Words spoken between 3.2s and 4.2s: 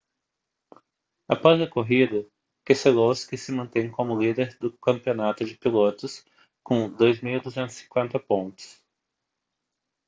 se mantém como o